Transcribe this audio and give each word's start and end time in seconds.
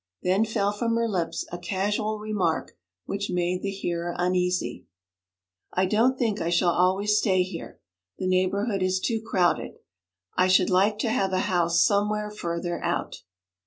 Then 0.23 0.45
fell 0.45 0.71
from 0.71 0.95
her 0.95 1.07
lips 1.07 1.45
a 1.51 1.59
casual 1.59 2.17
remark 2.17 2.71
which 3.05 3.29
made 3.29 3.61
the 3.61 3.69
hearer 3.69 4.15
uneasy. 4.17 4.87
'I 5.73 5.85
don't 5.85 6.17
think 6.17 6.41
I 6.41 6.49
shall 6.49 6.71
always 6.71 7.15
stay 7.19 7.43
here. 7.43 7.79
The 8.17 8.25
neighbourhood 8.25 8.81
is 8.81 8.99
too 8.99 9.21
crowded. 9.23 9.73
I 10.35 10.47
should 10.47 10.71
like 10.71 10.97
to 11.01 11.09
have 11.11 11.33
a 11.33 11.41
house 11.41 11.85
somewhere 11.85 12.31
further 12.31 12.83
out.' 12.83 13.21